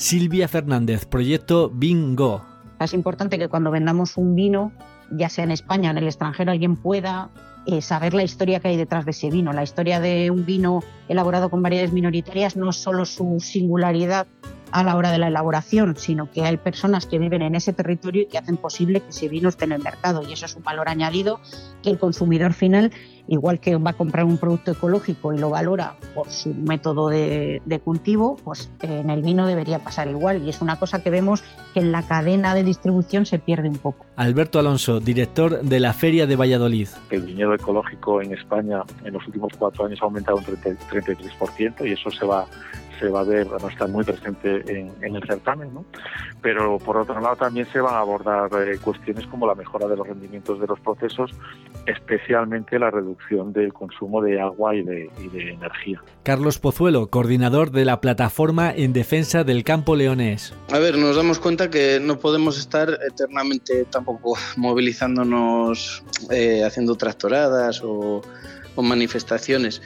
[0.05, 2.45] Silvia Fernández, proyecto Bingo.
[2.79, 4.71] Es importante que cuando vendamos un vino,
[5.09, 7.31] ya sea en España o en el extranjero, alguien pueda
[7.65, 9.51] eh, saber la historia que hay detrás de ese vino.
[9.51, 14.27] La historia de un vino elaborado con variedades minoritarias no solo su singularidad
[14.71, 18.23] a la hora de la elaboración, sino que hay personas que viven en ese territorio
[18.23, 20.23] y que hacen posible que ese vino esté en el mercado.
[20.27, 21.39] Y eso es un valor añadido
[21.83, 22.91] que el consumidor final,
[23.27, 27.81] igual que va a comprar un producto ecológico y lo valora por su método de,
[27.83, 30.43] cultivo, pues en el vino debería pasar igual.
[30.43, 33.77] Y es una cosa que vemos que en la cadena de distribución se pierde un
[33.77, 34.05] poco.
[34.15, 36.87] Alberto Alonso, director de la Feria de Valladolid.
[37.09, 41.91] El viñedo ecológico en España en los últimos cuatro años ha aumentado un 33% y
[41.91, 42.45] eso se va
[42.99, 45.85] se va a ver, no está muy presente en, el certamen, ¿no?
[46.41, 49.97] pero por otro lado también se van a abordar eh, cuestiones como la mejora de
[49.97, 51.31] los rendimientos de los procesos,
[51.85, 56.01] especialmente la reducción del consumo de agua y de, y de energía.
[56.23, 60.53] Carlos Pozuelo, coordinador de la plataforma en defensa del campo leonés.
[60.71, 67.81] A ver, nos damos cuenta que no podemos estar eternamente tampoco movilizándonos, eh, haciendo tractoradas
[67.83, 68.21] o
[68.75, 69.81] o manifestaciones.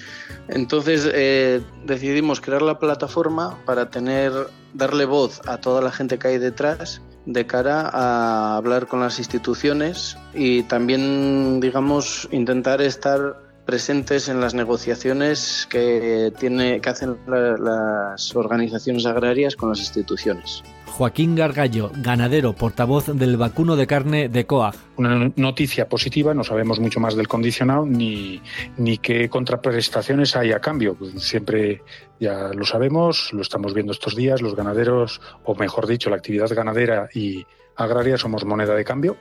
[0.47, 4.32] Entonces eh, decidimos crear la plataforma para tener,
[4.73, 9.19] darle voz a toda la gente que hay detrás de cara a hablar con las
[9.19, 18.36] instituciones y también, digamos, intentar estar presentes en las negociaciones que, tiene, que hacen las
[18.36, 20.63] organizaciones agrarias con las instituciones.
[20.97, 24.75] Joaquín Gargallo, ganadero, portavoz del vacuno de carne de COAG.
[24.97, 28.41] Una noticia positiva, no sabemos mucho más del condicionado ni,
[28.78, 30.97] ni qué contraprestaciones hay a cambio.
[31.17, 31.84] Siempre
[32.19, 36.49] ya lo sabemos, lo estamos viendo estos días, los ganaderos, o mejor dicho, la actividad
[36.54, 37.45] ganadera y,
[37.84, 39.18] agraria somos moneda de cambio.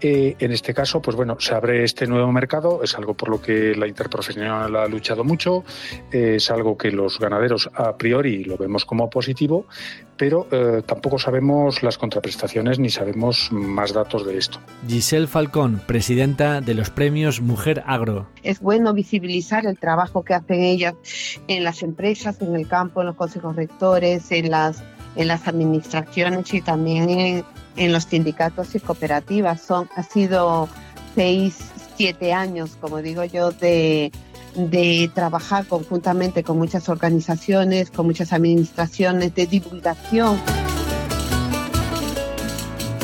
[0.00, 3.40] Eh, en este caso, pues bueno, se abre este nuevo mercado, es algo por lo
[3.40, 5.64] que la interprofesional ha luchado mucho,
[6.10, 9.66] es algo que los ganaderos a priori lo vemos como positivo,
[10.16, 14.58] pero eh, tampoco sabemos las contraprestaciones ni sabemos más datos de esto.
[14.86, 18.28] Giselle Falcón, presidenta de los premios Mujer Agro.
[18.42, 20.94] Es bueno visibilizar el trabajo que hacen ellas
[21.46, 24.82] en las empresas, en el campo, en los consejos rectores, en las
[25.16, 27.44] en las administraciones y también en,
[27.78, 29.70] en los sindicatos y cooperativas.
[29.70, 30.68] Ha sido
[31.14, 31.56] seis,
[31.96, 34.12] siete años, como digo yo, de
[35.14, 40.38] trabajar conjuntamente con muchas organizaciones, con muchas administraciones, de divulgación.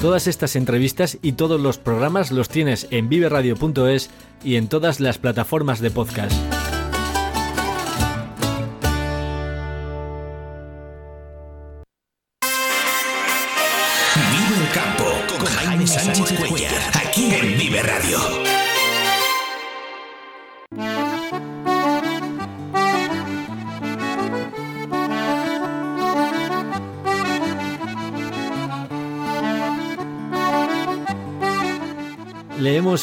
[0.01, 4.11] Todas estas entrevistas y todos los programas los tienes en viveradio.es
[4.45, 6.33] y en todas las plataformas de podcast.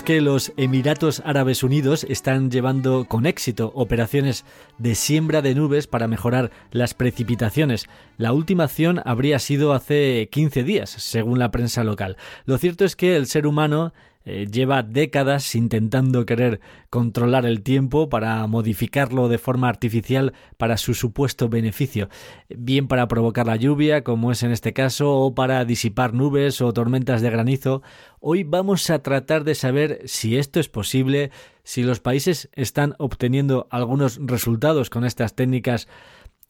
[0.05, 4.45] Que los Emiratos Árabes Unidos están llevando con éxito operaciones
[4.79, 7.87] de siembra de nubes para mejorar las precipitaciones.
[8.17, 12.17] La última acción habría sido hace 15 días, según la prensa local.
[12.45, 18.09] Lo cierto es que el ser humano eh, lleva décadas intentando querer controlar el tiempo
[18.09, 22.09] para modificarlo de forma artificial para su supuesto beneficio,
[22.49, 26.71] bien para provocar la lluvia, como es en este caso, o para disipar nubes o
[26.73, 27.81] tormentas de granizo.
[28.19, 31.31] Hoy vamos a tratar de saber si esto es posible,
[31.63, 35.87] si los países están obteniendo algunos resultados con estas técnicas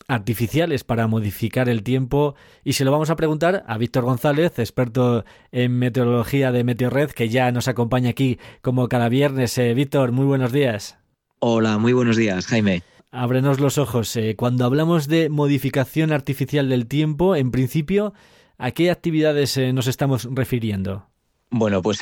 [0.07, 5.25] artificiales para modificar el tiempo y se lo vamos a preguntar a Víctor González, experto
[5.51, 9.57] en meteorología de Meteorred, que ya nos acompaña aquí como cada viernes.
[9.57, 10.97] Eh, Víctor, muy buenos días.
[11.39, 12.83] Hola, muy buenos días, Jaime.
[13.11, 14.15] Ábrenos los ojos.
[14.15, 18.13] Eh, cuando hablamos de modificación artificial del tiempo, en principio,
[18.57, 21.07] ¿a qué actividades eh, nos estamos refiriendo?
[21.49, 21.99] Bueno, pues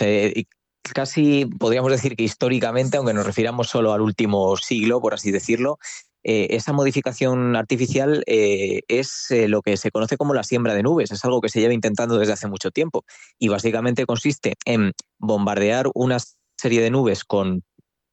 [0.93, 5.79] casi podríamos decir que históricamente, aunque nos refiramos solo al último siglo, por así decirlo,
[6.23, 10.83] eh, esa modificación artificial eh, es eh, lo que se conoce como la siembra de
[10.83, 11.11] nubes.
[11.11, 13.05] Es algo que se lleva intentando desde hace mucho tiempo
[13.37, 16.17] y básicamente consiste en bombardear una
[16.57, 17.63] serie de nubes con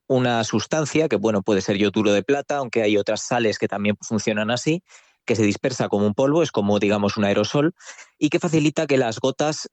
[0.09, 3.97] una sustancia que bueno puede ser yoduro de plata, aunque hay otras sales que también
[4.01, 4.85] funcionan así,
[5.25, 7.75] que se dispersa como un polvo, es como digamos un aerosol
[8.17, 9.69] y que facilita que las gotas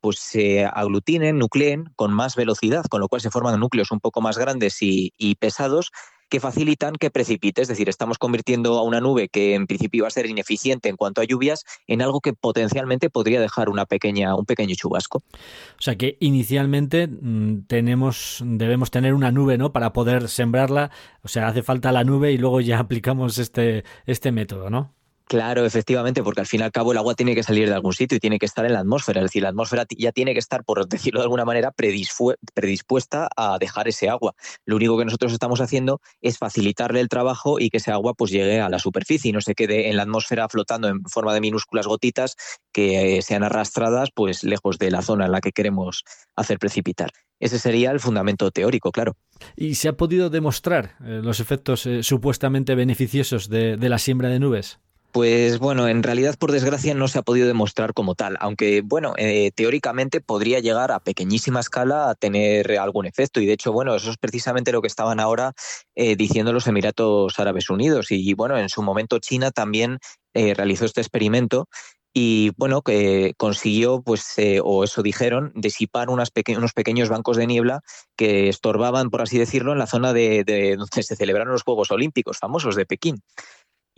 [0.00, 4.20] pues se aglutinen, nucleen con más velocidad, con lo cual se forman núcleos un poco
[4.20, 5.90] más grandes y pesados
[6.28, 7.62] que facilitan que precipite.
[7.62, 10.96] Es decir, estamos convirtiendo a una nube que en principio iba a ser ineficiente en
[10.96, 15.18] cuanto a lluvias en algo que potencialmente podría dejar una pequeña, un pequeño chubasco.
[15.18, 19.72] O sea que inicialmente mm, tenemos, debemos tener una nube, ¿no?
[19.72, 20.90] Para poder sembrarla.
[21.22, 24.97] O sea, hace falta la nube y luego ya aplicamos este, este método, ¿no?
[25.28, 27.92] Claro, efectivamente, porque al fin y al cabo el agua tiene que salir de algún
[27.92, 29.20] sitio y tiene que estar en la atmósfera.
[29.20, 33.58] Es decir, la atmósfera ya tiene que estar, por decirlo de alguna manera, predispuesta a
[33.58, 34.34] dejar ese agua.
[34.64, 38.30] Lo único que nosotros estamos haciendo es facilitarle el trabajo y que ese agua pues
[38.30, 41.42] llegue a la superficie y no se quede en la atmósfera flotando en forma de
[41.42, 42.36] minúsculas gotitas
[42.72, 46.04] que eh, sean arrastradas pues lejos de la zona en la que queremos
[46.36, 47.10] hacer precipitar.
[47.38, 49.14] Ese sería el fundamento teórico, claro.
[49.56, 54.40] ¿Y se ha podido demostrar eh, los efectos eh, supuestamente beneficiosos de la siembra de
[54.40, 54.80] nubes?
[55.18, 59.14] Pues bueno, en realidad por desgracia no se ha podido demostrar como tal, aunque bueno,
[59.16, 63.96] eh, teóricamente podría llegar a pequeñísima escala a tener algún efecto y de hecho bueno,
[63.96, 65.54] eso es precisamente lo que estaban ahora
[65.96, 69.98] eh, diciendo los Emiratos Árabes Unidos y bueno, en su momento China también
[70.34, 71.66] eh, realizó este experimento
[72.14, 77.80] y bueno, que consiguió, pues, o eso dijeron, disipar unos pequeños bancos de niebla
[78.16, 80.42] que estorbaban, por así decirlo, en la zona de
[80.76, 83.20] donde se celebraron los Juegos Olímpicos famosos de Pekín.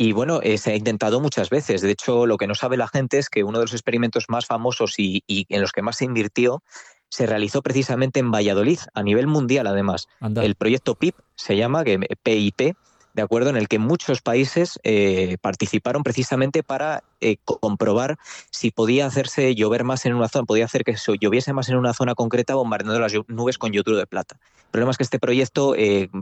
[0.02, 1.82] Y bueno, eh, se ha intentado muchas veces.
[1.82, 4.46] De hecho, lo que no sabe la gente es que uno de los experimentos más
[4.46, 6.62] famosos y, en los que más se invirtió
[7.10, 10.08] se realizó precisamente en Valladolid, a nivel mundial además.
[10.36, 12.76] El proyecto PIP se llama, que PIP,
[13.12, 18.16] de acuerdo, en el que muchos países eh, participaron precisamente para eh, comprobar
[18.50, 21.92] si podía hacerse llover más en una zona, podía hacer que lloviese más en una
[21.92, 24.38] zona concreta bombardeando las nubes con yoduro de plata.
[24.64, 25.74] El problema es que este proyecto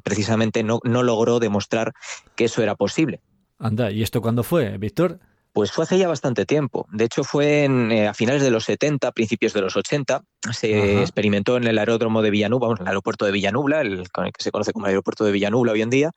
[0.03, 1.93] precisamente no, no logró demostrar
[2.35, 3.21] que eso era posible.
[3.59, 5.19] Anda, ¿y esto cuándo fue, Víctor?
[5.53, 6.87] Pues fue hace ya bastante tiempo.
[6.93, 10.23] De hecho, fue eh, a finales de los 70, principios de los 80.
[10.53, 14.53] Se experimentó en el aeródromo de Villanubla, en el aeropuerto de Villanubla, el, que se
[14.53, 16.13] conoce como el aeropuerto de Villanubla hoy en día.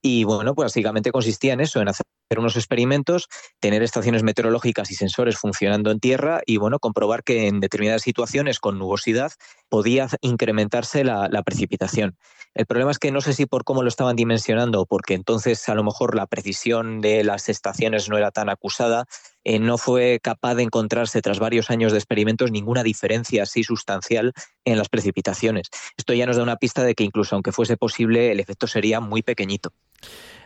[0.00, 2.06] Y bueno, pues básicamente consistía en eso, en hacer
[2.36, 3.28] unos experimentos,
[3.60, 8.60] tener estaciones meteorológicas y sensores funcionando en tierra y bueno, comprobar que en determinadas situaciones
[8.60, 9.32] con nubosidad
[9.68, 12.16] podía incrementarse la precipitación.
[12.54, 15.74] El problema es que no sé si por cómo lo estaban dimensionando, porque entonces a
[15.74, 19.06] lo mejor la precisión de las estaciones no era tan acusada,
[19.44, 24.32] eh, no fue capaz de encontrarse tras varios años de experimentos ninguna diferencia así sustancial
[24.64, 25.68] en las precipitaciones.
[25.96, 29.00] Esto ya nos da una pista de que incluso aunque fuese posible, el efecto sería
[29.00, 29.72] muy pequeñito.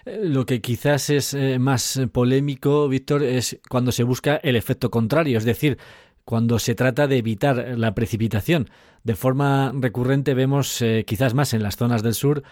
[0.05, 4.91] Eh, lo que quizás es eh, más polémico, Víctor, es cuando se busca el efecto
[4.91, 5.79] contrario, es decir,
[6.25, 8.69] cuando se trata de evitar la precipitación.
[9.03, 12.43] De forma recurrente vemos, quizás más en las zonas del sur,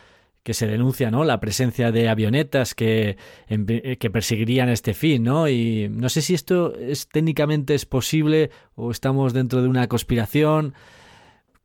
[0.47, 1.25] que se denuncia ¿no?
[1.25, 3.17] la presencia de avionetas que,
[3.49, 5.49] eh, que perseguirían este fin, ¿no?
[5.49, 10.75] Y no sé si esto es técnicamente es posible o estamos dentro de una conspiración.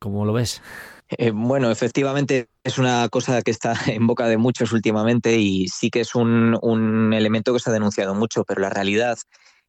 [0.00, 0.62] ¿Cómo lo ves?
[1.10, 5.88] Eh, bueno, efectivamente es una cosa que está en boca de muchos últimamente y sí
[5.88, 9.16] que es un, un elemento que se ha denunciado mucho, pero la realidad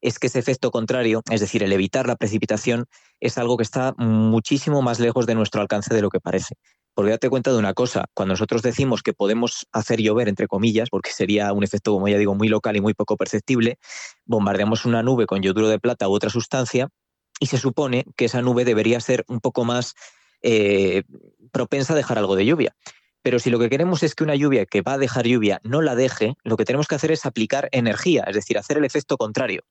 [0.04, 2.84] es que ese efecto contrario, es decir, el evitar la precipitación,
[3.20, 6.56] es algo que está muchísimo más lejos de nuestro alcance de lo que parece.
[6.92, 10.90] Porque date cuenta de una cosa, cuando nosotros decimos que podemos hacer llover, entre comillas,
[10.90, 13.78] porque sería un efecto, como ya digo, muy local y muy poco perceptible,
[14.26, 16.90] bombardeamos una nube con yoduro de plata u otra sustancia
[17.40, 19.94] y se supone que esa nube debería ser un poco más
[20.42, 21.04] eh,
[21.50, 22.76] propensa a dejar algo de lluvia.
[23.22, 25.80] Pero si lo que queremos es que una lluvia que va a dejar lluvia no
[25.80, 29.16] la deje, lo que tenemos que hacer es aplicar energía, es decir, hacer el efecto
[29.16, 29.62] contrario.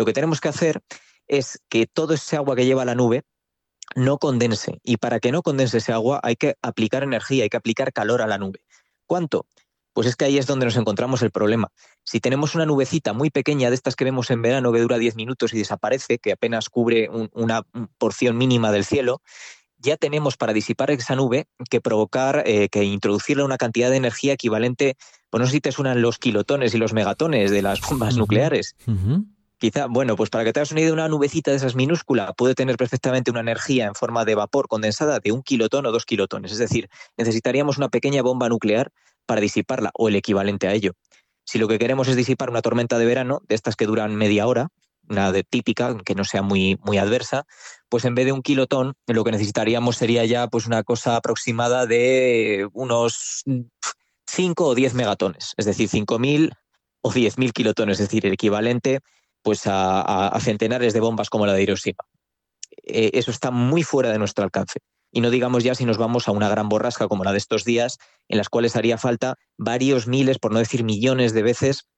[0.00, 0.80] Lo que tenemos que hacer
[1.28, 3.24] es que todo ese agua que lleva la nube
[3.94, 4.80] no condense.
[4.82, 8.22] Y para que no condense ese agua hay que aplicar energía, hay que aplicar calor
[8.22, 8.64] a la nube.
[9.04, 9.44] ¿Cuánto?
[9.92, 11.70] Pues es que ahí es donde nos encontramos el problema.
[12.02, 15.16] Si tenemos una nubecita muy pequeña de estas que vemos en verano que dura 10
[15.16, 17.66] minutos y desaparece, que apenas cubre una
[17.98, 19.20] porción mínima del cielo,
[19.76, 24.32] ya tenemos para disipar esa nube que provocar, eh, que introducirle una cantidad de energía
[24.32, 24.96] equivalente,
[25.28, 28.76] pues no sé si te suenan los kilotones y los megatones de las bombas nucleares.
[29.60, 32.54] Quizá, bueno, pues para que te hagas una idea, una nubecita de esas minúscula puede
[32.54, 36.52] tener perfectamente una energía en forma de vapor condensada de un kilotón o dos kilotones.
[36.52, 38.90] Es decir, necesitaríamos una pequeña bomba nuclear
[39.26, 40.92] para disiparla o el equivalente a ello.
[41.44, 44.46] Si lo que queremos es disipar una tormenta de verano, de estas que duran media
[44.46, 44.68] hora,
[45.10, 47.44] una de típica, que no sea muy, muy adversa,
[47.90, 51.84] pues en vez de un kilotón, lo que necesitaríamos sería ya pues una cosa aproximada
[51.84, 53.44] de unos
[54.26, 56.54] 5 o 10 megatones, es decir, 5.000
[57.02, 59.00] o 10.000 kilotones, es decir, el equivalente
[59.42, 62.04] pues a, centenares de bombas como la de Hiroshima.
[62.84, 64.80] Eh, eso está muy fuera de nuestro alcance.
[65.12, 67.64] Y no digamos ya si nos vamos a una gran borrasca como la de estos
[67.64, 71.88] días, en las cuales haría falta varios miles, por no decir millones de veces,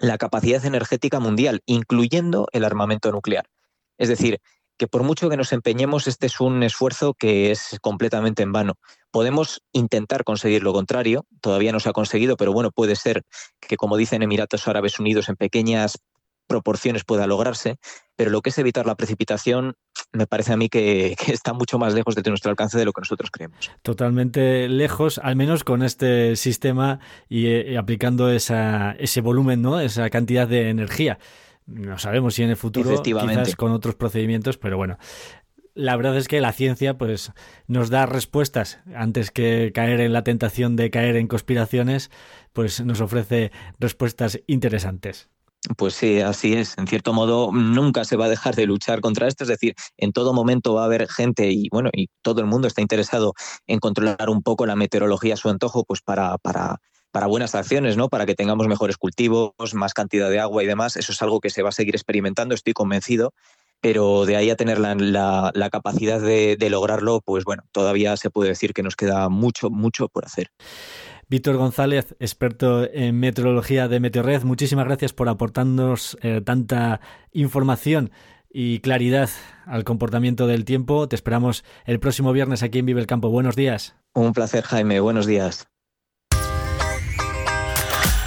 [0.00, 3.48] la capacidad energética mundial, incluyendo el armamento nuclear.
[3.96, 4.40] Es decir,
[4.78, 8.74] que por mucho que nos empeñemos, este es un esfuerzo que es completamente en vano.
[9.10, 13.24] Podemos intentar conseguir lo contrario, todavía no se ha conseguido, pero bueno, puede ser
[13.60, 15.98] que, como dicen Emiratos Árabes Unidos, en pequeñas
[16.48, 17.76] proporciones pueda lograrse,
[18.16, 19.76] pero lo que es evitar la precipitación
[20.12, 23.02] me parece a mí que, está mucho más lejos de nuestro alcance de lo que
[23.02, 23.70] nosotros creemos.
[23.82, 29.78] Totalmente lejos, al menos con este sistema y, eh, aplicando esa, ese volumen, ¿no?
[29.78, 31.18] esa cantidad de energía.
[31.66, 34.96] No sabemos si en el futuro quizás con otros procedimientos, pero bueno,
[35.74, 37.32] la verdad es que la ciencia pues
[37.66, 42.10] nos da respuestas antes que caer en la tentación de caer en conspiraciones,
[42.52, 45.28] pues nos ofrece respuestas interesantes.
[45.76, 46.78] Pues sí, así es.
[46.78, 49.44] En cierto modo, nunca se va a dejar de luchar contra esto.
[49.44, 52.68] Es decir, en todo momento va a haber gente y bueno, y todo el mundo
[52.68, 53.34] está interesado
[53.66, 56.80] en controlar un poco la meteorología a su antojo, pues para, para,
[57.10, 58.08] para buenas acciones, ¿no?
[58.08, 60.96] Para que tengamos mejores cultivos, más cantidad de agua y demás.
[60.96, 63.32] Eso es algo que se va a seguir experimentando, estoy convencido.
[63.80, 68.28] Pero de ahí a tener la, la, capacidad de, de lograrlo, pues bueno, todavía se
[68.28, 70.50] puede decir que nos queda mucho, mucho por hacer.
[71.28, 77.00] Víctor González, experto en meteorología de Meteorred, muchísimas gracias por aportarnos eh, tanta
[77.32, 78.10] información
[78.50, 79.28] y claridad
[79.66, 81.06] al comportamiento del tiempo.
[81.06, 83.28] Te esperamos el próximo viernes aquí en Vive el Campo.
[83.28, 83.94] Buenos días.
[84.14, 85.00] Un placer, Jaime.
[85.00, 85.68] Buenos días.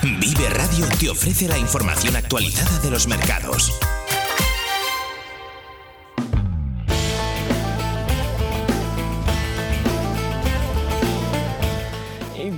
[0.03, 3.71] Vive Radio te ofrece la información actualizada de los mercados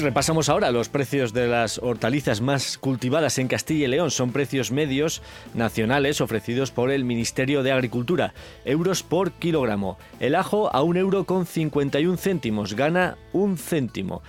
[0.04, 4.12] Repasamos ahora los precios de las hortalizas más cultivadas en Castilla y León.
[4.12, 5.22] Son precios medios
[5.54, 8.34] nacionales ofrecidos por el Ministerio de Agricultura.
[8.66, 9.97] Euros por kilogramo.
[10.20, 12.74] El ajo a un euro con 51 céntimos.
[12.74, 14.22] Gana un céntimo.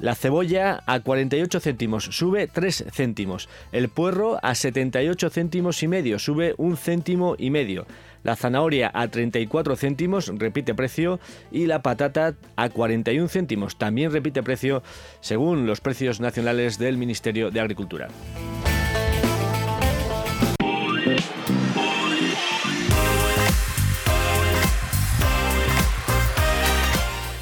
[0.00, 3.48] La cebolla a 48 céntimos, sube 3 céntimos.
[3.72, 7.86] El puerro a 78 céntimos y medio, sube un céntimo y medio.
[8.22, 11.20] La zanahoria a 34 céntimos, repite precio.
[11.52, 14.82] Y la patata a 41 céntimos, también repite precio,
[15.20, 18.08] según los precios nacionales del Ministerio de Agricultura.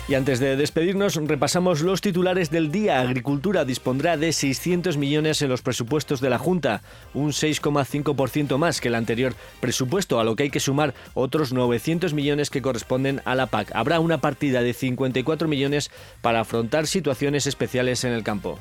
[0.08, 3.00] Y antes de despedirnos, repasamos los titulares del día.
[3.00, 6.82] Agricultura dispondrá de 600 millones en los presupuestos de la Junta,
[7.14, 12.14] un 6,5% más que el anterior presupuesto, a lo que hay que sumar otros 900
[12.14, 13.70] millones que corresponden a la PAC.
[13.74, 15.90] Habrá una partida de 54 millones
[16.20, 18.58] para afrontar situaciones especiales en el campo.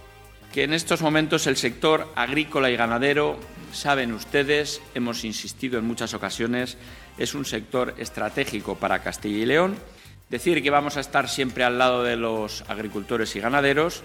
[0.54, 3.38] Que en estos momentos el sector agrícola y ganadero,
[3.72, 6.78] saben ustedes, hemos insistido en muchas ocasiones,
[7.18, 9.76] es un sector estratégico para Castilla y León
[10.32, 14.02] Decir que vamos a estar siempre al lado de los agricultores y ganaderos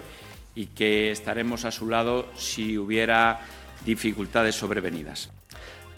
[0.55, 3.39] y que estaremos a su lado si hubiera
[3.85, 5.29] dificultades sobrevenidas.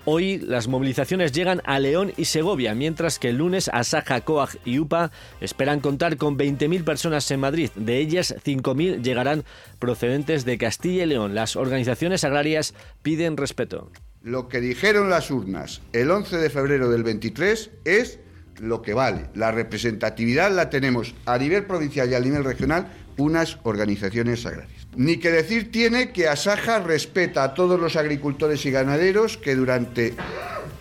[0.06, 4.78] Hoy las movilizaciones llegan a León y Segovia, mientras que el lunes Asaja, Coag y
[4.78, 5.10] UPA
[5.42, 7.72] esperan contar con 20.000 personas en Madrid.
[7.74, 9.46] De ellas, 5.000 llegarán
[9.80, 11.34] procedentes de Castilla y León.
[11.34, 13.92] Las organizaciones agrarias piden respeto.
[14.22, 18.20] Lo que dijeron las urnas el 11 de febrero del 23 es
[18.60, 19.28] lo que vale.
[19.34, 22.88] La representatividad la tenemos a nivel provincial y a nivel regional
[23.18, 24.88] unas organizaciones agrarias.
[24.96, 30.14] Ni que decir tiene que Asaja respeta a todos los agricultores y ganaderos que durante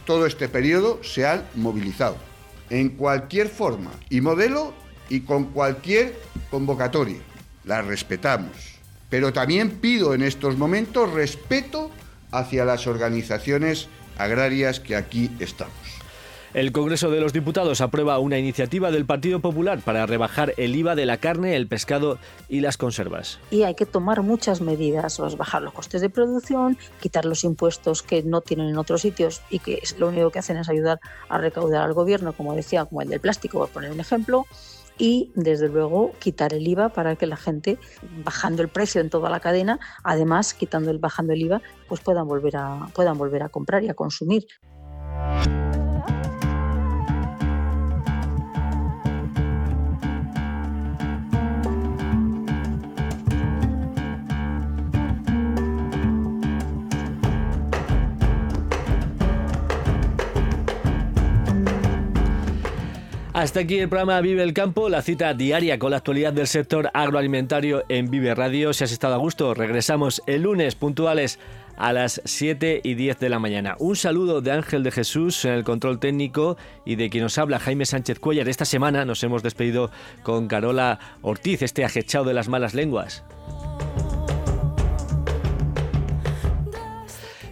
[0.07, 2.17] todo este periodo se han movilizado,
[2.71, 4.73] en cualquier forma y modelo
[5.09, 6.15] y con cualquier
[6.51, 7.19] convocatoria.
[7.65, 8.79] La respetamos.
[9.11, 11.91] Pero también pido en estos momentos respeto
[12.31, 15.88] hacia las organizaciones agrarias que aquí estamos.
[16.55, 20.95] El Congreso de los Diputados aprueba una iniciativa del Partido Popular para rebajar el IVA
[20.95, 22.19] de la carne, el pescado
[22.49, 23.39] y las conservas.
[23.51, 28.23] Y hay que tomar muchas medidas, bajar los costes de producción, quitar los impuestos que
[28.23, 31.83] no tienen en otros sitios y que lo único que hacen es ayudar a recaudar
[31.83, 34.47] al gobierno, como decía, como el del plástico, por poner un ejemplo
[34.97, 37.79] y desde luego quitar el IVA para que la gente
[38.25, 42.27] bajando el precio en toda la cadena además quitando el bajando el IVA pues puedan
[42.27, 44.49] volver a puedan volver a comprar y a consumir
[63.39, 66.91] Hasta aquí el programa Vive el Campo, la cita diaria con la actualidad del sector
[66.93, 68.73] agroalimentario en Vive Radio.
[68.73, 71.39] Si has estado a gusto, regresamos el lunes puntuales
[71.77, 73.77] a las 7 y 10 de la mañana.
[73.79, 77.61] Un saludo de Ángel de Jesús en el control técnico y de quien nos habla
[77.61, 78.49] Jaime Sánchez Cuellar.
[78.49, 79.93] Esta semana nos hemos despedido
[80.25, 83.23] con Carola Ortiz, este ajechado de las malas lenguas.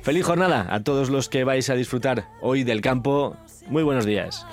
[0.02, 3.36] Feliz jornada a todos los que vais a disfrutar hoy del campo.
[3.68, 4.44] Muy buenos días.